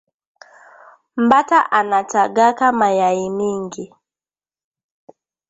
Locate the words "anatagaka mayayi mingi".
1.79-3.85